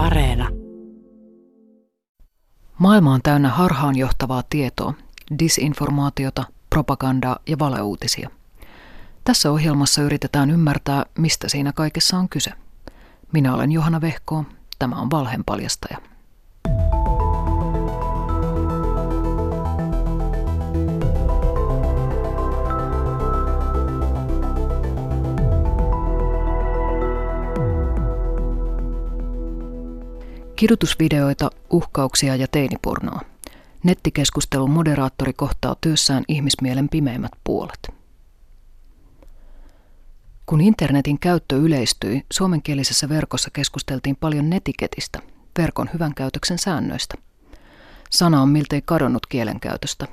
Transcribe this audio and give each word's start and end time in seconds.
Areena. 0.00 0.48
Maailma 2.78 3.14
on 3.14 3.20
täynnä 3.22 3.48
harhaanjohtavaa 3.48 4.42
tietoa, 4.50 4.94
disinformaatiota, 5.38 6.44
propagandaa 6.70 7.38
ja 7.46 7.58
valeuutisia. 7.58 8.30
Tässä 9.24 9.50
ohjelmassa 9.50 10.02
yritetään 10.02 10.50
ymmärtää, 10.50 11.04
mistä 11.18 11.48
siinä 11.48 11.72
kaikessa 11.72 12.18
on 12.18 12.28
kyse. 12.28 12.50
Minä 13.32 13.54
olen 13.54 13.72
Johanna 13.72 14.00
Vehko, 14.00 14.44
tämä 14.78 14.96
on 14.96 15.10
Valheen 15.10 15.44
paljastaja. 15.44 16.09
Kidutusvideoita, 30.60 31.50
uhkauksia 31.70 32.36
ja 32.36 32.46
teinipornoa. 32.48 33.20
Nettikeskustelun 33.84 34.70
moderaattori 34.70 35.32
kohtaa 35.32 35.76
työssään 35.80 36.24
ihmismielen 36.28 36.88
pimeimmät 36.88 37.32
puolet. 37.44 37.88
Kun 40.46 40.60
internetin 40.60 41.18
käyttö 41.18 41.56
yleistyi, 41.56 42.22
suomenkielisessä 42.32 43.08
verkossa 43.08 43.50
keskusteltiin 43.52 44.16
paljon 44.16 44.50
netiketistä, 44.50 45.18
verkon 45.58 45.90
hyvän 45.94 46.14
käytöksen 46.14 46.58
säännöistä. 46.58 47.14
Sana 48.10 48.42
on 48.42 48.48
miltei 48.48 48.82
kadonnut 48.82 49.26
kielenkäytöstä. 49.26 50.06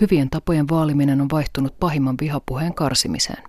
Hyvien 0.00 0.30
tapojen 0.30 0.68
vaaliminen 0.68 1.20
on 1.20 1.28
vaihtunut 1.32 1.80
pahimman 1.80 2.16
vihapuheen 2.20 2.74
karsimiseen. 2.74 3.42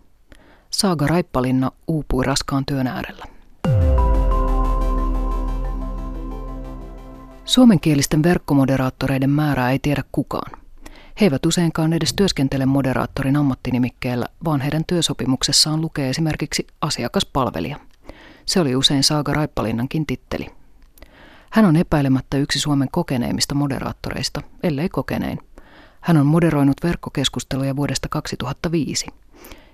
Saaga 0.69 1.07
Raippalinna 1.07 1.71
uupui 1.87 2.23
raskaan 2.23 2.65
työn 2.65 2.87
äärellä. 2.87 3.30
Suomenkielisten 7.51 8.23
verkkomoderaattoreiden 8.23 9.29
määrää 9.29 9.71
ei 9.71 9.79
tiedä 9.79 10.03
kukaan. 10.11 10.51
He 11.21 11.25
eivät 11.25 11.45
useinkaan 11.45 11.93
edes 11.93 12.13
työskentele 12.13 12.65
moderaattorin 12.65 13.35
ammattinimikkeellä, 13.35 14.25
vaan 14.45 14.61
heidän 14.61 14.83
työsopimuksessaan 14.87 15.81
lukee 15.81 16.09
esimerkiksi 16.09 16.67
asiakaspalvelija. 16.81 17.79
Se 18.45 18.59
oli 18.59 18.75
usein 18.75 19.03
Saaga 19.03 19.33
Raippalinnankin 19.33 20.05
titteli. 20.05 20.47
Hän 21.49 21.65
on 21.65 21.75
epäilemättä 21.75 22.37
yksi 22.37 22.59
Suomen 22.59 22.87
kokeneimmista 22.91 23.55
moderaattoreista, 23.55 24.41
ellei 24.63 24.89
kokenein. 24.89 25.39
Hän 26.01 26.17
on 26.17 26.25
moderoinut 26.25 26.77
verkkokeskusteluja 26.83 27.75
vuodesta 27.75 28.09
2005. 28.09 29.05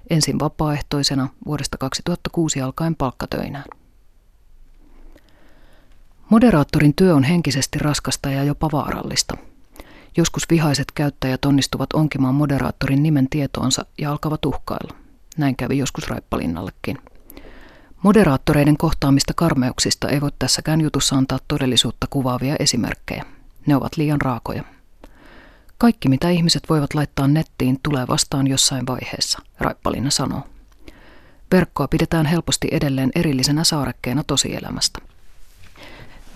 Ensin 0.09 0.39
vapaaehtoisena 0.39 1.30
vuodesta 1.45 1.78
2006 1.78 2.62
alkaen 2.62 2.95
palkkatöinään. 2.95 3.66
Moderaattorin 6.30 6.94
työ 6.95 7.16
on 7.16 7.23
henkisesti 7.23 7.80
raskasta 7.80 8.30
ja 8.30 8.44
jopa 8.44 8.70
vaarallista. 8.72 9.38
Joskus 10.17 10.44
vihaiset 10.50 10.92
käyttäjät 10.92 11.45
onnistuvat 11.45 11.94
onkimaan 11.94 12.36
moderaattorin 12.36 13.03
nimen 13.03 13.28
tietoonsa 13.30 13.86
ja 13.97 14.11
alkavat 14.11 14.45
uhkailla. 14.45 14.97
Näin 15.38 15.56
kävi 15.56 15.78
joskus 15.78 16.08
Raippalinnallekin. 16.08 16.97
Moderaattoreiden 18.03 18.78
kohtaamista 18.78 19.34
karmeuksista 19.34 20.09
ei 20.09 20.22
voi 20.22 20.31
tässäkään 20.39 20.81
jutussa 20.81 21.16
antaa 21.16 21.39
todellisuutta 21.47 22.08
kuvaavia 22.09 22.56
esimerkkejä. 22.59 23.25
Ne 23.66 23.75
ovat 23.75 23.97
liian 23.97 24.22
raakoja. 24.22 24.64
Kaikki, 25.78 26.09
mitä 26.09 26.30
ihmiset 26.30 26.64
voivat 26.69 26.94
laittaa 26.94 27.28
nettiin, 27.28 27.80
tulee 27.84 28.08
vastaan 28.08 28.47
jossain 28.47 28.88
vaiheessa, 28.88 29.39
Raippalinna 29.59 30.09
sanoo. 30.09 30.44
Verkkoa 31.52 31.88
pidetään 31.88 32.25
helposti 32.25 32.67
edelleen 32.72 33.12
erillisenä 33.16 33.64
saarekkeena 33.64 34.23
tosielämästä. 34.23 35.00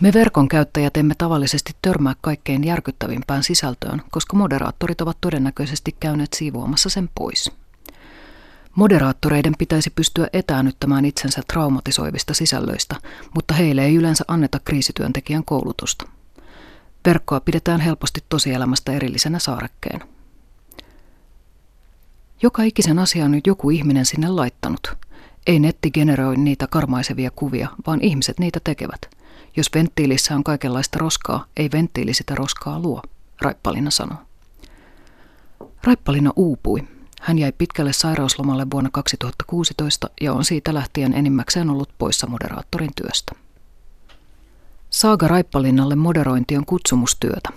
Me 0.01 0.13
verkon 0.13 0.47
käyttäjät 0.47 0.97
emme 0.97 1.13
tavallisesti 1.17 1.75
törmää 1.81 2.13
kaikkein 2.21 2.63
järkyttävimpään 2.63 3.43
sisältöön, 3.43 4.01
koska 4.11 4.37
moderaattorit 4.37 5.01
ovat 5.01 5.17
todennäköisesti 5.21 5.95
käyneet 5.99 6.33
siivoamassa 6.33 6.89
sen 6.89 7.09
pois. 7.15 7.51
Moderaattoreiden 8.75 9.53
pitäisi 9.57 9.89
pystyä 9.89 10.27
etäännyttämään 10.33 11.05
itsensä 11.05 11.41
traumatisoivista 11.47 12.33
sisällöistä, 12.33 12.95
mutta 13.35 13.53
heille 13.53 13.85
ei 13.85 13.95
yleensä 13.95 14.23
anneta 14.27 14.59
kriisityöntekijän 14.65 15.45
koulutusta. 15.45 16.05
Verkkoa 17.05 17.39
pidetään 17.39 17.81
helposti 17.81 18.23
tosielämästä 18.29 18.91
erillisenä 18.91 19.39
saarekkeena. 19.39 20.07
Joka 22.41 22.63
ikisen 22.63 22.99
asian 22.99 23.31
nyt 23.31 23.47
joku 23.47 23.69
ihminen 23.69 24.05
sinne 24.05 24.29
laittanut. 24.29 24.93
Ei 25.47 25.59
netti 25.59 25.91
generoi 25.91 26.37
niitä 26.37 26.67
karmaisevia 26.67 27.31
kuvia, 27.31 27.69
vaan 27.87 28.01
ihmiset 28.01 28.39
niitä 28.39 28.59
tekevät– 28.63 29.01
jos 29.57 29.69
venttiilissä 29.75 30.35
on 30.35 30.43
kaikenlaista 30.43 30.99
roskaa, 30.99 31.45
ei 31.57 31.69
venttiili 31.71 32.13
sitä 32.13 32.35
roskaa 32.35 32.79
luo, 32.79 33.01
Raippalina 33.41 33.91
sanoo. 33.91 34.17
Raippalina 35.83 36.33
uupui. 36.35 36.83
Hän 37.21 37.39
jäi 37.39 37.51
pitkälle 37.57 37.93
sairauslomalle 37.93 38.67
vuonna 38.71 38.89
2016 38.93 40.09
ja 40.21 40.33
on 40.33 40.45
siitä 40.45 40.73
lähtien 40.73 41.13
enimmäkseen 41.13 41.69
ollut 41.69 41.89
poissa 41.97 42.27
moderaattorin 42.27 42.91
työstä. 42.95 43.31
Saaga 44.89 45.27
Raippalinnalle 45.27 45.95
moderointi 45.95 46.57
on 46.57 46.65
kutsumustyötä. 46.65 47.49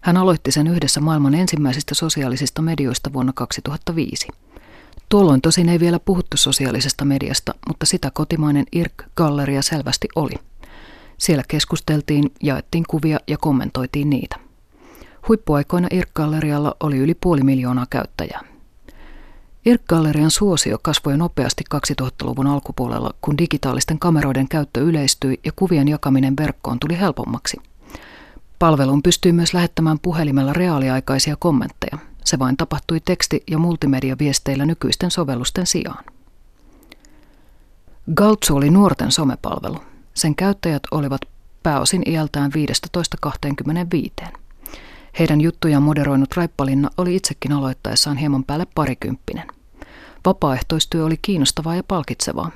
Hän 0.00 0.16
aloitti 0.16 0.52
sen 0.52 0.66
yhdessä 0.66 1.00
maailman 1.00 1.34
ensimmäisistä 1.34 1.94
sosiaalisista 1.94 2.62
medioista 2.62 3.12
vuonna 3.12 3.32
2005. 3.32 4.28
Tuolloin 5.08 5.40
tosin 5.40 5.68
ei 5.68 5.80
vielä 5.80 5.98
puhuttu 5.98 6.36
sosiaalisesta 6.36 7.04
mediasta, 7.04 7.54
mutta 7.68 7.86
sitä 7.86 8.10
kotimainen 8.10 8.66
IRK-galleria 8.72 9.62
selvästi 9.62 10.08
oli– 10.16 10.34
siellä 11.18 11.44
keskusteltiin, 11.48 12.32
jaettiin 12.42 12.84
kuvia 12.88 13.18
ja 13.28 13.38
kommentoitiin 13.38 14.10
niitä. 14.10 14.36
Huippuaikoina 15.28 15.88
IRK-gallerialla 15.90 16.76
oli 16.80 16.98
yli 16.98 17.14
puoli 17.14 17.42
miljoonaa 17.42 17.86
käyttäjää. 17.90 18.40
IRK-gallerian 19.66 20.30
suosio 20.30 20.78
kasvoi 20.82 21.16
nopeasti 21.16 21.64
2000-luvun 21.74 22.46
alkupuolella, 22.46 23.14
kun 23.20 23.38
digitaalisten 23.38 23.98
kameroiden 23.98 24.48
käyttö 24.48 24.80
yleistyi 24.80 25.40
ja 25.44 25.52
kuvien 25.56 25.88
jakaminen 25.88 26.36
verkkoon 26.36 26.78
tuli 26.78 26.98
helpommaksi. 26.98 27.56
Palveluun 28.58 29.02
pystyi 29.02 29.32
myös 29.32 29.54
lähettämään 29.54 29.98
puhelimella 29.98 30.52
reaaliaikaisia 30.52 31.36
kommentteja. 31.36 31.98
Se 32.24 32.38
vain 32.38 32.56
tapahtui 32.56 33.00
teksti- 33.00 33.42
ja 33.50 33.58
multimediaviesteillä 33.58 34.66
nykyisten 34.66 35.10
sovellusten 35.10 35.66
sijaan. 35.66 36.04
Galtsu 38.14 38.56
oli 38.56 38.70
nuorten 38.70 39.12
somepalvelu. 39.12 39.95
Sen 40.16 40.34
käyttäjät 40.34 40.82
olivat 40.90 41.20
pääosin 41.62 42.02
iältään 42.06 42.50
15-25. 44.24 44.26
Heidän 45.18 45.40
juttujaan 45.40 45.82
moderoinut 45.82 46.36
Raippalinna 46.36 46.90
oli 46.98 47.16
itsekin 47.16 47.52
aloittaessaan 47.52 48.16
hieman 48.16 48.44
päälle 48.44 48.66
parikymppinen. 48.74 49.46
Vapaaehtoistyö 50.24 51.04
oli 51.04 51.16
kiinnostavaa 51.22 51.76
ja 51.76 51.82
palkitsevaa. 51.82 52.50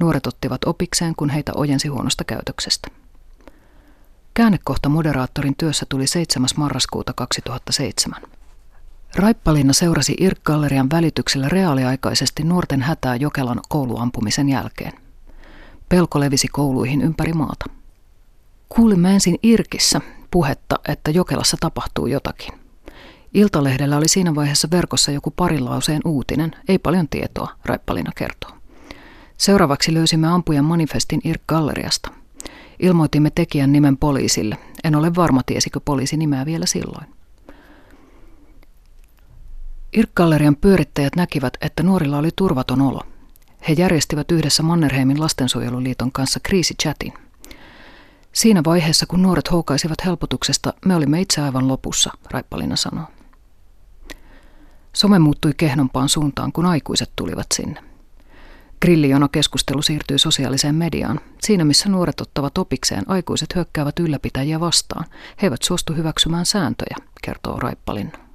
Nuoret 0.00 0.26
ottivat 0.26 0.64
opikseen, 0.66 1.14
kun 1.16 1.30
heitä 1.30 1.52
ojensi 1.54 1.88
huonosta 1.88 2.24
käytöksestä. 2.24 2.88
Käännekohta 4.34 4.88
moderaattorin 4.88 5.54
työssä 5.58 5.86
tuli 5.88 6.06
7. 6.06 6.48
marraskuuta 6.56 7.12
2007. 7.12 8.22
Raippalinna 9.16 9.72
seurasi 9.72 10.14
IRK-gallerian 10.20 10.90
välityksellä 10.90 11.48
reaaliaikaisesti 11.48 12.44
nuorten 12.44 12.82
hätää 12.82 13.16
Jokelan 13.16 13.60
kouluampumisen 13.68 14.48
jälkeen. 14.48 15.07
Pelko 15.88 16.20
levisi 16.20 16.48
kouluihin 16.48 17.00
ympäri 17.00 17.32
maata. 17.32 17.64
Kuulimme 18.68 19.14
ensin 19.14 19.38
Irkissä 19.42 20.00
puhetta, 20.30 20.76
että 20.88 21.10
Jokelassa 21.10 21.56
tapahtuu 21.60 22.06
jotakin. 22.06 22.54
Iltalehdellä 23.34 23.96
oli 23.96 24.08
siinä 24.08 24.34
vaiheessa 24.34 24.68
verkossa 24.70 25.10
joku 25.10 25.30
parilauseen 25.30 26.02
uutinen, 26.04 26.56
ei 26.68 26.78
paljon 26.78 27.08
tietoa, 27.08 27.48
Raippalina 27.64 28.12
kertoo. 28.16 28.50
Seuraavaksi 29.36 29.94
löysimme 29.94 30.28
ampujan 30.28 30.64
manifestin 30.64 31.20
Irk-galleriasta. 31.24 32.10
Ilmoitimme 32.78 33.30
tekijän 33.30 33.72
nimen 33.72 33.96
poliisille. 33.96 34.56
En 34.84 34.94
ole 34.94 35.14
varma, 35.14 35.42
tiesikö 35.46 35.80
poliisi 35.84 36.16
nimeä 36.16 36.46
vielä 36.46 36.66
silloin. 36.66 37.06
Irk-gallerian 39.92 40.56
pyörittäjät 40.56 41.16
näkivät, 41.16 41.52
että 41.60 41.82
nuorilla 41.82 42.18
oli 42.18 42.30
turvaton 42.36 42.80
olo– 42.82 43.00
he 43.68 43.72
järjestivät 43.72 44.30
yhdessä 44.30 44.62
Mannerheimin 44.62 45.20
lastensuojeluliiton 45.20 46.12
kanssa 46.12 46.40
kriisichatin. 46.42 47.12
Siinä 48.32 48.62
vaiheessa, 48.64 49.06
kun 49.06 49.22
nuoret 49.22 49.50
houkaisivat 49.50 50.04
helpotuksesta, 50.04 50.74
me 50.84 50.94
olimme 50.94 51.20
itse 51.20 51.40
aivan 51.40 51.68
lopussa, 51.68 52.10
Raippalina 52.30 52.76
sanoo. 52.76 53.04
Some 54.92 55.18
muuttui 55.18 55.52
kehnompaan 55.56 56.08
suuntaan, 56.08 56.52
kun 56.52 56.66
aikuiset 56.66 57.10
tulivat 57.16 57.46
sinne. 57.54 57.80
Grillijona 58.80 59.28
keskustelu 59.28 59.82
siirtyi 59.82 60.18
sosiaaliseen 60.18 60.74
mediaan. 60.74 61.20
Siinä 61.42 61.64
missä 61.64 61.88
nuoret 61.88 62.20
ottavat 62.20 62.58
opikseen, 62.58 63.10
aikuiset 63.10 63.54
hyökkäävät 63.54 63.98
ylläpitäjiä 63.98 64.60
vastaan. 64.60 65.04
He 65.42 65.46
eivät 65.46 65.62
suostu 65.62 65.94
hyväksymään 65.94 66.46
sääntöjä, 66.46 66.96
kertoo 67.22 67.60
Raippalina. 67.60 68.27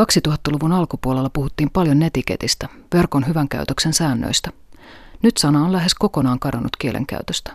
2000-luvun 0.00 0.72
alkupuolella 0.72 1.30
puhuttiin 1.30 1.70
paljon 1.70 1.98
netiketistä, 1.98 2.68
verkon 2.94 3.26
hyvän 3.26 3.48
käytöksen 3.48 3.92
säännöistä. 3.92 4.50
Nyt 5.22 5.36
sana 5.36 5.64
on 5.64 5.72
lähes 5.72 5.94
kokonaan 5.94 6.38
kadonnut 6.38 6.76
kielenkäytöstä. 6.78 7.52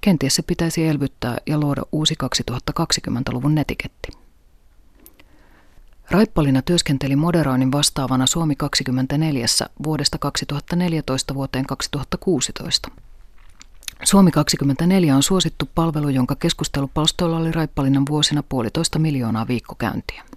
Kenties 0.00 0.34
se 0.34 0.42
pitäisi 0.42 0.86
elvyttää 0.86 1.36
ja 1.46 1.60
luoda 1.60 1.82
uusi 1.92 2.14
2020-luvun 2.50 3.54
netiketti. 3.54 4.08
Raippalina 6.10 6.62
työskenteli 6.62 7.16
moderoinnin 7.16 7.72
vastaavana 7.72 8.26
Suomi 8.26 8.56
24 8.56 9.46
vuodesta 9.84 10.18
2014 10.18 11.34
vuoteen 11.34 11.66
2016. 11.66 12.90
Suomi 14.04 14.30
24 14.30 15.16
on 15.16 15.22
suosittu 15.22 15.68
palvelu, 15.74 16.08
jonka 16.08 16.34
keskustelupalstoilla 16.34 17.36
oli 17.36 17.52
Raippalinan 17.52 18.04
vuosina 18.08 18.42
puolitoista 18.48 18.98
miljoonaa 18.98 19.48
viikkokäyntiä. 19.48 20.27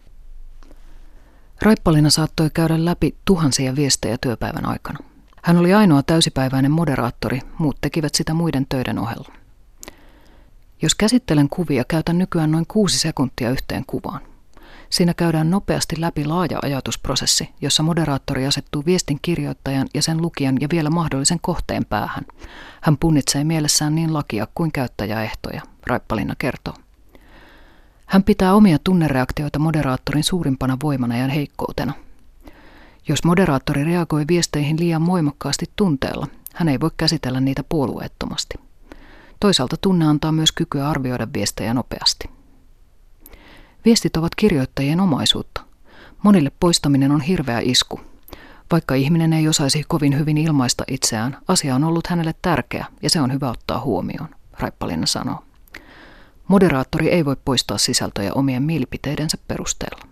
Raippalina 1.62 2.10
saattoi 2.10 2.50
käydä 2.54 2.86
läpi 2.86 3.16
tuhansia 3.26 3.76
viestejä 3.76 4.18
työpäivän 4.22 4.66
aikana. 4.66 5.00
Hän 5.44 5.58
oli 5.58 5.74
ainoa 5.74 6.04
täysipäiväinen 6.04 6.72
moderaattori, 6.72 7.42
muut 7.58 7.78
tekivät 7.82 8.16
sitä 8.16 8.34
muiden 8.34 8.66
töiden 8.70 9.00
ohella. 9.00 9.34
Jos 10.82 10.96
käsittelen 10.96 11.50
kuvia, 11.50 11.84
käytän 11.88 12.18
nykyään 12.18 12.52
noin 12.52 12.66
kuusi 12.68 13.00
sekuntia 13.00 13.50
yhteen 13.50 13.84
kuvaan. 13.88 14.22
Siinä 14.90 15.14
käydään 15.14 15.50
nopeasti 15.50 16.02
läpi 16.02 16.26
laaja 16.26 16.60
ajatusprosessi, 16.62 17.50
jossa 17.62 17.84
moderaattori 17.84 18.48
asettuu 18.48 18.84
viestin 18.86 19.20
kirjoittajan 19.22 19.88
ja 19.94 20.02
sen 20.02 20.22
lukijan 20.22 20.58
ja 20.62 20.68
vielä 20.72 20.90
mahdollisen 20.90 21.40
kohteen 21.42 21.86
päähän. 21.86 22.26
Hän 22.82 22.98
punnitsee 22.98 23.44
mielessään 23.44 23.96
niin 23.96 24.14
lakia 24.14 24.48
kuin 24.56 24.72
käyttäjäehtoja, 24.72 25.62
Raippalina 25.88 26.36
kertoo. 26.38 26.74
Hän 28.12 28.24
pitää 28.24 28.54
omia 28.54 28.78
tunnereaktioita 28.84 29.60
moderaattorin 29.60 30.24
suurimpana 30.24 30.78
voimana 30.84 31.18
ja 31.18 31.28
heikkoutena. 31.28 31.94
Jos 33.08 33.24
moderaattori 33.24 33.84
reagoi 33.84 34.26
viesteihin 34.28 34.80
liian 34.80 35.06
voimakkaasti 35.06 35.66
tunteella, 35.76 36.28
hän 36.54 36.70
ei 36.70 36.80
voi 36.80 36.90
käsitellä 36.98 37.40
niitä 37.40 37.64
puolueettomasti. 37.70 38.56
Toisaalta 39.40 39.76
tunne 39.82 40.06
antaa 40.06 40.32
myös 40.32 40.52
kykyä 40.52 40.90
arvioida 40.90 41.28
viestejä 41.34 41.74
nopeasti. 41.74 42.30
Viestit 43.86 44.18
ovat 44.18 44.36
kirjoittajien 44.36 45.00
omaisuutta. 45.00 45.62
Monille 46.24 46.52
poistaminen 46.60 47.12
on 47.12 47.22
hirveä 47.22 47.60
isku. 47.64 48.00
Vaikka 48.72 48.96
ihminen 48.96 49.34
ei 49.34 49.48
osaisi 49.48 49.84
kovin 49.88 50.20
hyvin 50.20 50.38
ilmaista 50.38 50.84
itseään, 50.88 51.38
asia 51.48 51.76
on 51.76 51.84
ollut 51.84 52.08
hänelle 52.08 52.36
tärkeä 52.42 52.86
ja 53.02 53.10
se 53.10 53.22
on 53.22 53.34
hyvä 53.34 53.50
ottaa 53.50 53.80
huomioon, 53.80 54.30
Raippalina 54.60 55.06
sanoo. 55.06 55.51
Moderaattori 56.52 57.10
ei 57.10 57.26
voi 57.26 57.36
poistaa 57.46 57.78
sisältöjä 57.78 58.34
omien 58.34 58.64
mielipiteidensä 58.64 59.38
perusteella. 59.48 60.08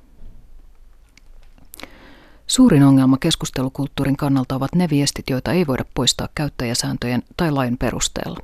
Suurin 2.47 2.83
ongelma 2.83 3.17
keskustelukulttuurin 3.17 4.17
kannalta 4.17 4.55
ovat 4.55 4.75
ne 4.75 4.87
viestit, 4.89 5.29
joita 5.29 5.51
ei 5.51 5.67
voida 5.67 5.85
poistaa 5.93 6.29
käyttäjäsääntöjen 6.35 7.23
tai 7.37 7.51
lain 7.51 7.77
perusteella. 7.77 8.39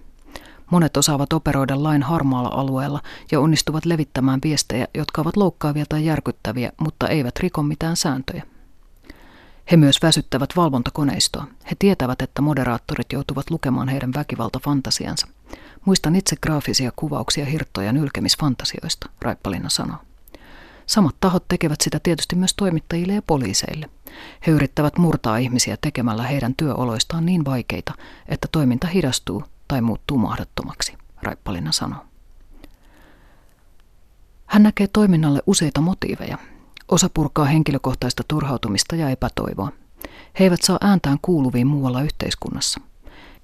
Monet 0.71 0.97
osaavat 0.97 1.33
operoida 1.33 1.83
lain 1.83 2.03
harmaalla 2.03 2.49
alueella 2.49 3.01
ja 3.31 3.39
onnistuvat 3.39 3.85
levittämään 3.85 4.39
viestejä, 4.43 4.87
jotka 4.93 5.21
ovat 5.21 5.37
loukkaavia 5.37 5.85
tai 5.89 6.05
järkyttäviä, 6.05 6.71
mutta 6.81 7.07
eivät 7.07 7.39
riko 7.39 7.63
mitään 7.63 7.95
sääntöjä. 7.95 8.43
He 9.71 9.77
myös 9.77 10.01
väsyttävät 10.01 10.49
valvontakoneistoa. 10.55 11.47
He 11.65 11.75
tietävät, 11.79 12.21
että 12.21 12.41
moderaattorit 12.41 13.13
joutuvat 13.13 13.49
lukemaan 13.49 13.89
heidän 13.89 14.13
väkivaltafantasiansa. 14.13 15.27
Muistan 15.85 16.15
itse 16.15 16.35
graafisia 16.35 16.91
kuvauksia 16.95 17.45
hirttoja 17.45 17.93
nylkemisfantasioista, 17.93 19.09
Raippalina 19.21 19.69
sanoo. 19.69 19.97
Samat 20.85 21.15
tahot 21.19 21.47
tekevät 21.47 21.81
sitä 21.81 21.99
tietysti 22.03 22.35
myös 22.35 22.53
toimittajille 22.53 23.13
ja 23.13 23.21
poliiseille. 23.21 23.89
He 24.47 24.51
yrittävät 24.51 24.97
murtaa 24.97 25.37
ihmisiä 25.37 25.77
tekemällä 25.81 26.23
heidän 26.23 26.55
työoloistaan 26.55 27.25
niin 27.25 27.45
vaikeita, 27.45 27.93
että 28.27 28.47
toiminta 28.51 28.87
hidastuu 28.87 29.43
tai 29.67 29.81
muuttuu 29.81 30.17
mahdottomaksi, 30.17 30.97
Raippalina 31.21 31.71
sanoo. 31.71 32.05
Hän 34.45 34.63
näkee 34.63 34.87
toiminnalle 34.87 35.39
useita 35.47 35.81
motiiveja. 35.81 36.37
Osa 36.89 37.09
purkaa 37.13 37.45
henkilökohtaista 37.45 38.23
turhautumista 38.27 38.95
ja 38.95 39.09
epätoivoa. 39.09 39.71
He 40.39 40.43
eivät 40.43 40.61
saa 40.61 40.77
ääntään 40.81 41.17
kuuluviin 41.21 41.67
muualla 41.67 42.01
yhteiskunnassa. 42.01 42.81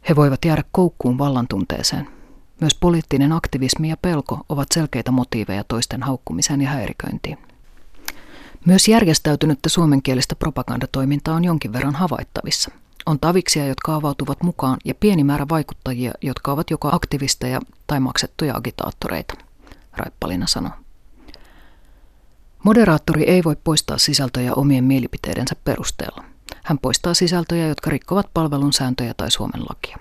He 0.10 0.16
voivat 0.16 0.46
jäädä 0.46 0.64
koukkuun 0.72 1.18
vallantunteeseen. 1.18 2.08
Myös 2.62 2.76
poliittinen 2.76 3.32
aktivismi 3.32 3.90
ja 3.90 3.98
pelko 3.98 4.40
ovat 4.50 4.68
selkeitä 4.74 5.12
motiiveja 5.12 5.64
toisten 5.64 6.04
haukkumiseen 6.04 6.62
ja 6.62 6.70
häiriköintiin. 6.70 7.38
Myös 8.66 8.88
järjestäytynyttä 8.88 9.70
suomenkielistä 9.70 10.36
propagandatoimintaa 10.36 11.36
on 11.36 11.44
jonkin 11.44 11.74
verran 11.74 11.96
havaittavissa. 11.96 12.72
On 13.06 13.20
taviksia, 13.20 13.68
jotka 13.68 13.96
avautuvat 13.96 14.44
mukaan, 14.44 14.78
ja 14.86 14.96
pieni 14.96 15.24
määrä 15.24 15.46
vaikuttajia, 15.50 16.12
jotka 16.22 16.52
ovat 16.52 16.70
joko 16.70 16.90
aktivisteja 16.92 17.60
tai 17.88 18.00
maksettuja 18.00 18.56
agitaattoreita, 18.56 19.34
Raippalina 19.94 20.48
sanoo. 20.48 20.72
Moderaattori 22.64 23.24
ei 23.24 23.44
voi 23.44 23.56
poistaa 23.64 23.98
sisältöjä 23.98 24.54
omien 24.54 24.84
mielipiteidensä 24.84 25.56
perusteella. 25.64 26.24
Hän 26.64 26.80
poistaa 26.80 27.14
sisältöjä, 27.14 27.68
jotka 27.68 27.90
rikkovat 27.90 28.28
palvelun 28.34 28.74
sääntöjä 28.74 29.14
tai 29.18 29.32
Suomen 29.32 29.62
lakia. 29.62 29.98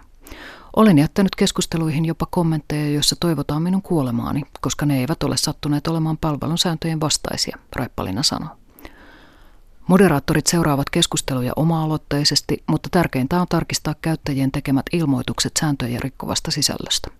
Olen 0.76 0.98
jättänyt 0.98 1.34
keskusteluihin 1.36 2.04
jopa 2.04 2.26
kommentteja, 2.30 2.90
joissa 2.90 3.16
toivotaan 3.20 3.62
minun 3.62 3.82
kuolemaani, 3.82 4.42
koska 4.60 4.86
ne 4.86 4.98
eivät 4.98 5.22
ole 5.22 5.36
sattuneet 5.36 5.86
olemaan 5.86 6.18
palvelun 6.18 6.58
sääntöjen 6.58 7.00
vastaisia, 7.00 7.58
Raippalina 7.76 8.22
sanoo. 8.22 8.56
Moderaattorit 9.88 10.46
seuraavat 10.46 10.90
keskusteluja 10.90 11.52
oma-aloitteisesti, 11.56 12.62
mutta 12.66 12.88
tärkeintä 12.92 13.40
on 13.40 13.46
tarkistaa 13.48 13.94
käyttäjien 14.02 14.52
tekemät 14.52 14.86
ilmoitukset 14.92 15.52
sääntöjä 15.60 16.00
rikkovasta 16.02 16.50
sisällöstä. 16.50 17.19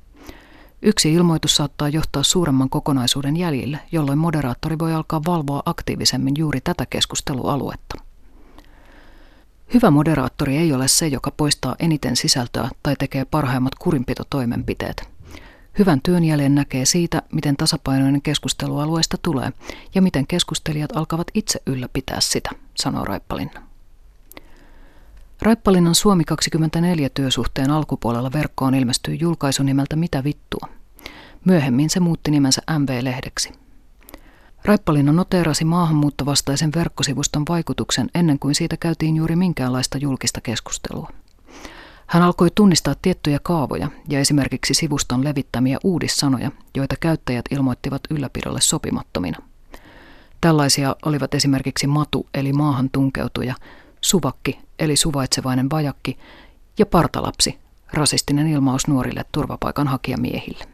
Yksi 0.83 1.13
ilmoitus 1.13 1.57
saattaa 1.57 1.89
johtaa 1.89 2.23
suuremman 2.23 2.71
kokonaisuuden 2.71 3.37
jäljille, 3.37 3.79
jolloin 3.93 4.19
moderaattori 4.19 4.79
voi 4.79 4.95
alkaa 4.95 5.21
valvoa 5.27 5.63
aktiivisemmin 5.67 6.35
juuri 6.39 6.61
tätä 6.61 6.87
keskustelualuetta. 6.87 7.95
Hyvä 9.75 9.91
moderaattori 9.91 10.57
ei 10.57 10.73
ole 10.73 10.89
se, 10.89 11.07
joka 11.07 11.31
poistaa 11.31 11.77
eniten 11.79 12.17
sisältöä 12.17 12.71
tai 12.83 12.97
tekee 12.99 13.25
parhaimmat 13.25 13.75
kurinpitotoimenpiteet. 13.75 15.09
Hyvän 15.79 16.01
työn 16.03 16.25
jäljen 16.25 16.55
näkee 16.55 16.85
siitä, 16.85 17.23
miten 17.33 17.57
tasapainoinen 17.57 18.23
keskustelualueesta 18.23 19.17
tulee 19.23 19.53
ja 19.95 20.03
miten 20.03 20.27
keskustelijat 20.27 20.97
alkavat 20.97 21.27
itse 21.35 21.63
ylläpitää 21.67 22.21
sitä, 22.21 22.51
sanoo 22.75 23.05
Raippalinna. 23.05 23.70
Raippalinnan 25.43 25.95
Suomi 25.95 26.25
24 26.25 27.09
työsuhteen 27.09 27.71
alkupuolella 27.71 28.33
verkkoon 28.33 28.75
ilmestyi 28.75 29.19
julkaisu 29.21 29.63
nimeltä 29.63 29.97
Mitä 29.97 30.25
vittua. 30.25 30.69
Myöhemmin 31.45 31.91
se 31.91 32.01
muutti 32.01 32.31
nimensä 32.31 32.63
MV-lehdeksi. 32.79 33.53
Raippalinna 34.65 35.13
noteerasi 35.13 35.65
maahanmuuttovastaisen 35.65 36.71
verkkosivuston 36.75 37.43
vaikutuksen 37.49 38.09
ennen 38.15 38.39
kuin 38.39 38.55
siitä 38.55 38.77
käytiin 38.77 39.17
juuri 39.17 39.37
minkäänlaista 39.37 39.99
julkista 39.99 40.41
keskustelua. 40.41 41.11
Hän 42.07 42.23
alkoi 42.23 42.49
tunnistaa 42.55 42.95
tiettyjä 43.03 43.39
kaavoja 43.43 43.89
ja 44.09 44.21
esimerkiksi 44.21 44.75
sivuston 44.75 45.25
levittämiä 45.25 45.79
uudissanoja, 45.85 46.51
joita 46.75 46.95
käyttäjät 47.01 47.45
ilmoittivat 47.51 48.03
ylläpidolle 48.11 48.61
sopimattomina. 48.61 49.39
Tällaisia 50.41 50.97
olivat 51.05 51.35
esimerkiksi 51.35 51.87
matu 51.87 52.27
eli 52.35 52.53
maahan 52.53 52.91
tunkeutuja, 52.91 53.55
suvakki 54.01 54.59
eli 54.79 54.97
suvaitsevainen 54.97 55.71
vajakki 55.71 56.19
ja 56.79 56.87
partalapsi, 56.87 57.59
rasistinen 57.93 58.47
ilmaus 58.47 58.89
nuorille 58.89 59.25
turvapaikanhakijamiehille. 59.33 60.65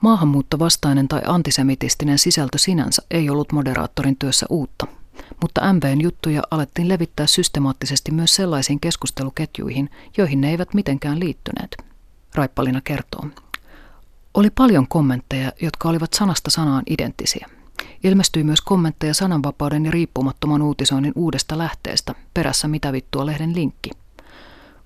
Maahanmuuttovastainen 0.00 1.08
tai 1.08 1.22
antisemitistinen 1.26 2.18
sisältö 2.18 2.58
sinänsä 2.58 3.02
ei 3.10 3.30
ollut 3.30 3.52
moderaattorin 3.52 4.16
työssä 4.16 4.46
uutta– 4.50 4.86
mutta 5.42 5.72
MVn 5.72 6.00
juttuja 6.00 6.42
alettiin 6.50 6.88
levittää 6.88 7.26
systemaattisesti 7.26 8.10
myös 8.10 8.34
sellaisiin 8.34 8.80
keskusteluketjuihin, 8.80 9.90
joihin 10.16 10.40
ne 10.40 10.50
eivät 10.50 10.74
mitenkään 10.74 11.20
liittyneet. 11.20 11.76
Raippalina 12.34 12.80
kertoo. 12.84 13.26
Oli 14.34 14.50
paljon 14.50 14.88
kommentteja, 14.88 15.52
jotka 15.62 15.88
olivat 15.88 16.12
sanasta 16.12 16.50
sanaan 16.50 16.82
identtisiä. 16.86 17.48
Ilmestyi 18.04 18.44
myös 18.44 18.60
kommentteja 18.60 19.14
sananvapauden 19.14 19.84
ja 19.84 19.90
riippumattoman 19.90 20.62
uutisoinnin 20.62 21.12
uudesta 21.16 21.58
lähteestä, 21.58 22.14
perässä 22.34 22.68
mitä 22.68 22.92
vittua 22.92 23.26
lehden 23.26 23.54
linkki– 23.54 23.90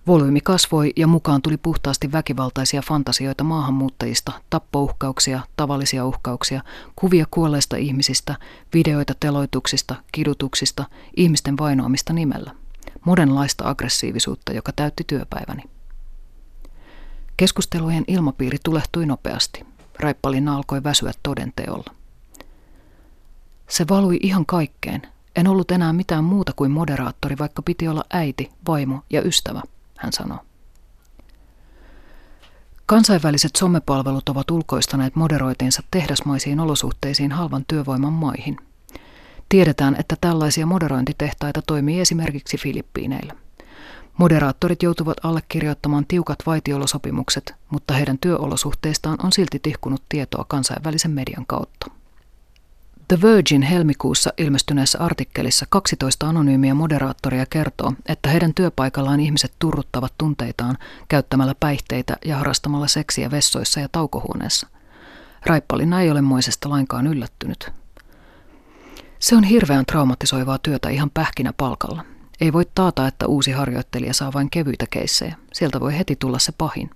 Volyymi 0.06 0.40
kasvoi 0.40 0.92
ja 0.96 1.06
mukaan 1.06 1.42
tuli 1.42 1.56
puhtaasti 1.56 2.12
väkivaltaisia 2.12 2.82
fantasioita 2.82 3.44
maahanmuuttajista, 3.44 4.32
tappouhkauksia, 4.50 5.40
tavallisia 5.56 6.06
uhkauksia, 6.06 6.62
kuvia 6.96 7.26
kuolleista 7.30 7.76
ihmisistä, 7.76 8.36
videoita 8.74 9.14
teloituksista, 9.20 9.94
kidutuksista, 10.12 10.84
ihmisten 11.16 11.58
vainoamista 11.58 12.12
nimellä. 12.12 12.50
Monenlaista 13.04 13.68
aggressiivisuutta, 13.68 14.52
joka 14.52 14.72
täytti 14.76 15.04
työpäiväni. 15.06 15.62
Keskustelujen 17.36 18.04
ilmapiiri 18.08 18.58
tulehtui 18.64 19.06
nopeasti. 19.06 19.66
Raippalina 20.00 20.56
alkoi 20.56 20.84
väsyä 20.84 21.12
todenteolla. 21.22 21.95
Se 23.68 23.84
valui 23.90 24.18
ihan 24.22 24.46
kaikkeen. 24.46 25.02
En 25.36 25.48
ollut 25.48 25.70
enää 25.70 25.92
mitään 25.92 26.24
muuta 26.24 26.52
kuin 26.56 26.70
moderaattori, 26.70 27.38
vaikka 27.38 27.62
piti 27.62 27.88
olla 27.88 28.04
äiti, 28.10 28.50
vaimo 28.66 29.02
ja 29.10 29.22
ystävä– 29.22 29.62
hän 29.96 30.12
sanoi. 30.12 30.38
Kansainväliset 32.86 33.56
somepalvelut 33.56 34.28
ovat 34.28 34.50
ulkoistaneet 34.50 35.16
moderoitinsa 35.16 35.82
tehdasmaisiin 35.90 36.60
olosuhteisiin 36.60 37.32
halvan 37.32 37.64
työvoiman 37.68 38.12
maihin. 38.12 38.56
Tiedetään, 39.48 39.96
että 39.98 40.16
tällaisia 40.20 40.66
moderointitehtaita 40.66 41.62
toimii 41.62 42.00
esimerkiksi 42.00 42.58
Filippiineillä. 42.58 43.34
Moderaattorit 44.18 44.82
joutuvat 44.82 45.16
allekirjoittamaan 45.22 46.06
tiukat 46.08 46.38
vaitiolosopimukset, 46.46 47.54
mutta 47.70 47.94
heidän 47.94 48.18
työolosuhteistaan 48.18 49.18
on 49.22 49.32
silti 49.32 49.58
tihkunut 49.58 50.02
tietoa 50.08 50.44
kansainvälisen 50.48 51.10
median 51.10 51.46
kautta. 51.46 51.95
The 53.08 53.18
Virgin 53.22 53.62
helmikuussa 53.62 54.32
ilmestyneessä 54.38 54.98
artikkelissa 54.98 55.66
12 55.68 56.28
anonyymiä 56.28 56.74
moderaattoria 56.74 57.46
kertoo, 57.46 57.92
että 58.06 58.28
heidän 58.28 58.54
työpaikallaan 58.54 59.20
ihmiset 59.20 59.52
turruttavat 59.58 60.12
tunteitaan 60.18 60.78
käyttämällä 61.08 61.54
päihteitä 61.60 62.16
ja 62.24 62.36
harrastamalla 62.36 62.86
seksiä 62.86 63.30
vessoissa 63.30 63.80
ja 63.80 63.88
taukohuoneessa. 63.92 64.66
Raippalina 65.46 66.00
ei 66.00 66.10
ole 66.10 66.22
moisesta 66.22 66.70
lainkaan 66.70 67.06
yllättynyt. 67.06 67.70
Se 69.18 69.36
on 69.36 69.44
hirveän 69.44 69.86
traumatisoivaa 69.86 70.58
työtä 70.58 70.88
ihan 70.88 71.10
pähkinä 71.10 71.52
palkalla. 71.56 72.04
Ei 72.40 72.52
voi 72.52 72.64
taata, 72.74 73.06
että 73.06 73.26
uusi 73.26 73.52
harjoittelija 73.52 74.14
saa 74.14 74.32
vain 74.32 74.50
kevyitä 74.50 74.84
keissejä. 74.90 75.36
Sieltä 75.52 75.80
voi 75.80 75.98
heti 75.98 76.16
tulla 76.16 76.38
se 76.38 76.52
pahin. 76.58 76.90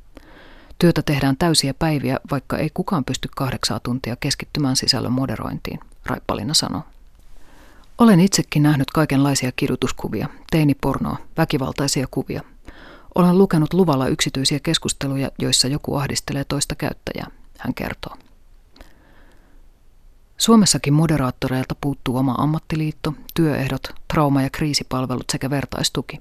Työtä 0.78 1.02
tehdään 1.02 1.36
täysiä 1.36 1.74
päiviä, 1.74 2.20
vaikka 2.30 2.58
ei 2.58 2.70
kukaan 2.74 3.04
pysty 3.04 3.28
kahdeksaa 3.36 3.80
tuntia 3.80 4.16
keskittymään 4.16 4.76
sisällön 4.76 5.12
moderointiin, 5.12 5.80
Raippalina 6.06 6.54
sanoo. 6.54 6.82
Olen 7.98 8.20
itsekin 8.20 8.62
nähnyt 8.62 8.90
kaikenlaisia 8.90 9.52
kidutuskuvia, 9.56 10.28
teinipornoa, 10.50 11.16
väkivaltaisia 11.36 12.06
kuvia. 12.10 12.42
Olen 13.14 13.38
lukenut 13.38 13.74
luvalla 13.74 14.08
yksityisiä 14.08 14.60
keskusteluja, 14.62 15.30
joissa 15.38 15.68
joku 15.68 15.96
ahdistelee 15.96 16.44
toista 16.44 16.74
käyttäjää, 16.74 17.30
hän 17.58 17.74
kertoo. 17.74 18.16
Suomessakin 20.36 20.92
moderaattoreilta 20.92 21.74
puuttuu 21.80 22.16
oma 22.16 22.34
ammattiliitto, 22.38 23.14
työehdot, 23.34 23.82
trauma- 24.08 24.42
ja 24.42 24.50
kriisipalvelut 24.50 25.30
sekä 25.32 25.50
vertaistuki. 25.50 26.18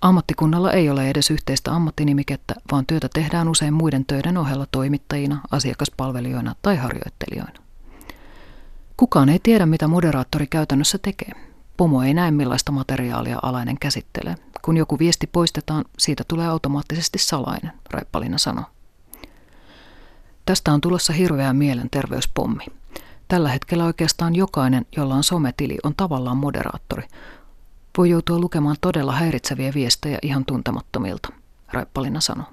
Ammattikunnalla 0.00 0.72
ei 0.72 0.90
ole 0.90 1.10
edes 1.10 1.30
yhteistä 1.30 1.72
ammattinimikettä, 1.72 2.54
vaan 2.72 2.86
työtä 2.86 3.08
tehdään 3.14 3.48
usein 3.48 3.74
muiden 3.74 4.04
töiden 4.04 4.38
ohella 4.38 4.66
toimittajina, 4.72 5.40
asiakaspalvelijoina 5.50 6.54
tai 6.62 6.76
harjoittelijoina. 6.76 7.71
Kukaan 8.96 9.28
ei 9.28 9.38
tiedä, 9.42 9.66
mitä 9.66 9.88
moderaattori 9.88 10.46
käytännössä 10.46 10.98
tekee. 10.98 11.32
Pomo 11.76 12.02
ei 12.02 12.14
näe, 12.14 12.30
millaista 12.30 12.72
materiaalia 12.72 13.38
alainen 13.42 13.78
käsittelee. 13.80 14.34
Kun 14.62 14.76
joku 14.76 14.98
viesti 14.98 15.26
poistetaan, 15.26 15.84
siitä 15.98 16.24
tulee 16.28 16.46
automaattisesti 16.46 17.18
salainen, 17.18 17.72
Raippalina 17.90 18.38
sanoi. 18.38 18.64
Tästä 20.46 20.72
on 20.72 20.80
tulossa 20.80 21.12
hirveä 21.12 21.52
mielenterveyspommi. 21.52 22.64
Tällä 23.28 23.48
hetkellä 23.48 23.84
oikeastaan 23.84 24.34
jokainen, 24.34 24.86
jolla 24.96 25.14
on 25.14 25.24
sometili, 25.24 25.78
on 25.82 25.94
tavallaan 25.96 26.36
moderaattori. 26.36 27.08
Voi 27.98 28.10
joutua 28.10 28.38
lukemaan 28.38 28.76
todella 28.80 29.12
häiritseviä 29.12 29.72
viestejä 29.74 30.18
ihan 30.22 30.44
tuntemattomilta, 30.44 31.28
Raippalina 31.72 32.20
sanoi. 32.20 32.46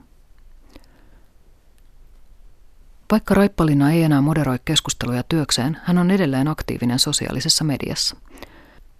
Vaikka 3.12 3.34
Raippalina 3.34 3.92
ei 3.92 4.04
enää 4.04 4.22
moderoi 4.22 4.60
keskusteluja 4.66 5.24
työkseen, 5.24 5.78
hän 5.84 5.98
on 5.98 6.12
edelleen 6.12 6.48
aktiivinen 6.48 7.00
sosiaalisessa 7.00 7.64
mediassa. 7.64 8.16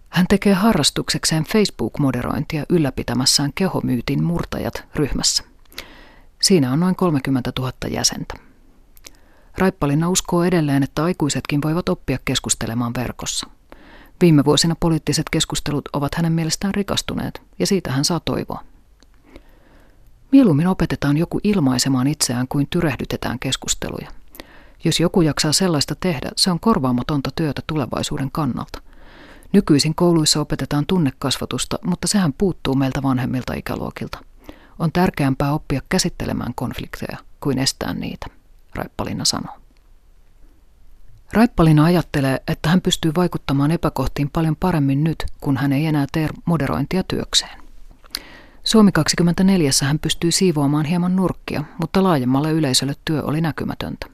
Hän 0.08 0.26
tekee 0.28 0.54
harrastuksekseen 0.54 1.44
Facebook-moderointia 1.44 2.64
ylläpitämässään 2.68 3.52
kehomyytin 3.54 4.24
murtajat 4.24 4.84
ryhmässä. 4.94 5.44
Siinä 6.42 6.72
on 6.72 6.80
noin 6.80 6.96
30 6.96 7.52
000 7.58 7.72
jäsentä. 7.90 8.34
Raippalina 9.58 10.08
uskoo 10.08 10.44
edelleen, 10.44 10.82
että 10.82 11.04
aikuisetkin 11.04 11.62
voivat 11.62 11.88
oppia 11.88 12.18
keskustelemaan 12.24 12.94
verkossa. 12.94 13.46
Viime 14.20 14.44
vuosina 14.44 14.76
poliittiset 14.80 15.26
keskustelut 15.30 15.88
ovat 15.92 16.14
hänen 16.14 16.32
mielestään 16.32 16.74
rikastuneet, 16.74 17.42
ja 17.58 17.66
siitä 17.66 17.92
hän 17.92 18.04
saa 18.04 18.20
toivoa. 18.20 18.64
Mieluummin 20.32 20.66
opetetaan 20.66 21.16
joku 21.16 21.40
ilmaisemaan 21.44 22.06
itseään 22.06 22.48
kuin 22.48 22.66
tyrehdytetään 22.70 23.38
keskusteluja. 23.38 24.08
Jos 24.84 25.00
joku 25.00 25.22
jaksaa 25.22 25.52
sellaista 25.52 25.94
tehdä, 26.00 26.30
se 26.36 26.50
on 26.50 26.60
korvaamatonta 26.60 27.30
työtä 27.34 27.62
tulevaisuuden 27.66 28.30
kannalta. 28.32 28.82
Nykyisin 29.52 29.94
kouluissa 29.94 30.40
opetetaan 30.40 30.86
tunnekasvatusta, 30.86 31.78
mutta 31.84 32.08
sehän 32.08 32.32
puuttuu 32.32 32.74
meiltä 32.74 33.02
vanhemmilta 33.02 33.54
ikäluokilta. 33.54 34.18
On 34.78 34.92
tärkeämpää 34.92 35.52
oppia 35.52 35.80
käsittelemään 35.88 36.54
konflikteja 36.54 37.18
kuin 37.40 37.58
estää 37.58 37.94
niitä. 37.94 38.26
Raippalina 38.74 39.24
sanoo. 39.24 39.56
Raippalina 41.32 41.84
ajattelee, 41.84 42.42
että 42.48 42.68
hän 42.68 42.80
pystyy 42.80 43.12
vaikuttamaan 43.16 43.70
epäkohtiin 43.70 44.30
paljon 44.30 44.56
paremmin 44.56 45.04
nyt, 45.04 45.24
kun 45.40 45.56
hän 45.56 45.72
ei 45.72 45.86
enää 45.86 46.06
tee 46.12 46.28
moderointia 46.44 47.02
työkseen. 47.02 47.59
Suomi 48.70 48.92
24 48.92 49.70
hän 49.82 49.98
pystyy 49.98 50.30
siivoamaan 50.32 50.84
hieman 50.84 51.16
nurkkia, 51.16 51.64
mutta 51.80 52.02
laajemmalle 52.02 52.52
yleisölle 52.52 52.94
työ 53.04 53.22
oli 53.22 53.40
näkymätöntä. 53.40 54.06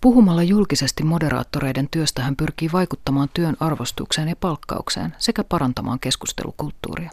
Puhumalla 0.00 0.42
julkisesti 0.42 1.04
moderaattoreiden 1.04 1.88
työstä 1.90 2.22
hän 2.22 2.36
pyrkii 2.36 2.72
vaikuttamaan 2.72 3.28
työn 3.34 3.56
arvostukseen 3.60 4.28
ja 4.28 4.36
palkkaukseen 4.36 5.14
sekä 5.18 5.44
parantamaan 5.44 6.00
keskustelukulttuuria. 6.00 7.10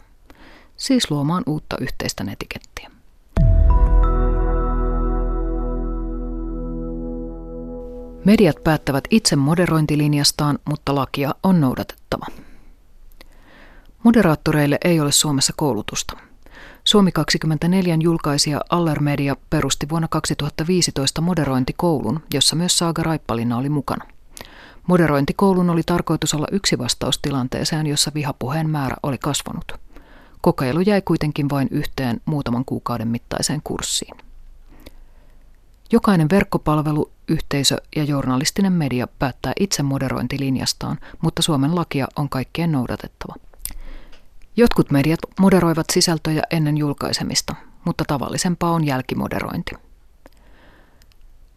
Siis 0.76 1.10
luomaan 1.10 1.42
uutta 1.46 1.76
yhteistä 1.80 2.24
etikettiä. 2.32 2.90
Mediat 8.24 8.64
päättävät 8.64 9.04
itse 9.10 9.36
moderointilinjastaan, 9.36 10.58
mutta 10.64 10.94
lakia 10.94 11.34
on 11.42 11.60
noudatettava. 11.60 12.26
Moderaattoreille 14.02 14.78
ei 14.84 15.00
ole 15.00 15.12
Suomessa 15.12 15.52
koulutusta. 15.56 16.18
Suomi 16.84 17.12
24 17.12 17.96
julkaisija 18.00 18.60
Allermedia 18.70 19.36
perusti 19.50 19.88
vuonna 19.88 20.08
2015 20.08 21.20
moderointikoulun, 21.20 22.20
jossa 22.34 22.56
myös 22.56 22.78
Saaga 22.78 23.02
Raippalina 23.02 23.56
oli 23.56 23.68
mukana. 23.68 24.04
Moderointikoulun 24.86 25.70
oli 25.70 25.82
tarkoitus 25.86 26.34
olla 26.34 26.46
yksi 26.52 26.78
vastaus 26.78 27.18
tilanteeseen, 27.18 27.86
jossa 27.86 28.10
vihapuheen 28.14 28.70
määrä 28.70 28.96
oli 29.02 29.18
kasvanut. 29.18 29.72
Kokeilu 30.40 30.80
jäi 30.80 31.02
kuitenkin 31.02 31.50
vain 31.50 31.68
yhteen 31.70 32.20
muutaman 32.24 32.64
kuukauden 32.64 33.08
mittaiseen 33.08 33.60
kurssiin. 33.64 34.16
Jokainen 35.92 36.30
verkkopalvelu, 36.30 37.10
yhteisö 37.28 37.76
ja 37.96 38.04
journalistinen 38.04 38.72
media 38.72 39.06
päättää 39.18 39.52
itse 39.60 39.82
moderointilinjastaan, 39.82 40.98
mutta 41.20 41.42
Suomen 41.42 41.74
lakia 41.74 42.06
on 42.16 42.28
kaikkien 42.28 42.72
noudatettava. 42.72 43.34
Jotkut 44.56 44.90
mediat 44.90 45.20
moderoivat 45.40 45.86
sisältöjä 45.92 46.42
ennen 46.50 46.78
julkaisemista, 46.78 47.54
mutta 47.84 48.04
tavallisempaa 48.06 48.70
on 48.70 48.86
jälkimoderointi. 48.86 49.72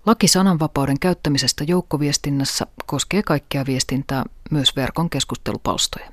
Laki 0.05 0.27
sananvapauden 0.27 0.99
käyttämisestä 0.99 1.63
joukkoviestinnässä 1.63 2.67
koskee 2.85 3.23
kaikkea 3.23 3.65
viestintää, 3.65 4.23
myös 4.51 4.75
verkon 4.75 5.09
keskustelupalstoja. 5.09 6.11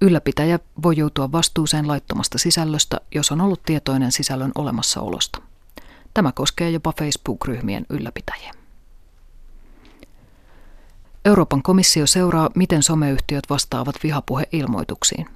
Ylläpitäjä 0.00 0.58
voi 0.82 0.96
joutua 0.96 1.32
vastuuseen 1.32 1.88
laittomasta 1.88 2.38
sisällöstä, 2.38 3.00
jos 3.14 3.32
on 3.32 3.40
ollut 3.40 3.62
tietoinen 3.62 4.12
sisällön 4.12 4.52
olemassaolosta. 4.54 5.42
Tämä 6.14 6.32
koskee 6.32 6.70
jopa 6.70 6.92
Facebook-ryhmien 6.98 7.86
ylläpitäjiä. 7.90 8.59
Euroopan 11.24 11.62
komissio 11.62 12.06
seuraa, 12.06 12.50
miten 12.54 12.82
someyhtiöt 12.82 13.44
vastaavat 13.50 13.94
vihapuheilmoituksiin. 14.02 15.26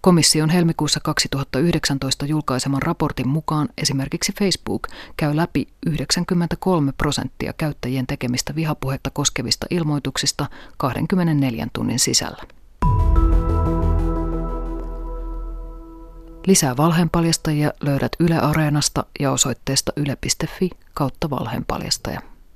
Komission 0.00 0.50
helmikuussa 0.50 1.00
2019 1.00 2.26
julkaiseman 2.26 2.82
raportin 2.82 3.28
mukaan 3.28 3.68
esimerkiksi 3.78 4.32
Facebook 4.38 4.86
käy 5.16 5.36
läpi 5.36 5.68
93 5.86 6.92
prosenttia 6.92 7.52
käyttäjien 7.52 8.06
tekemistä 8.06 8.54
vihapuhetta 8.54 9.10
koskevista 9.10 9.66
ilmoituksista 9.70 10.46
24 10.76 11.66
tunnin 11.72 11.98
sisällä. 11.98 12.42
Lisää 16.46 16.76
valheenpaljastajia 16.76 17.72
löydät 17.80 18.12
Yle 18.20 18.38
Areenasta 18.38 19.04
ja 19.20 19.32
osoitteesta 19.32 19.92
yle.fi 19.96 20.70
kautta 20.94 21.30
valheenpaljastaja. 21.30 22.35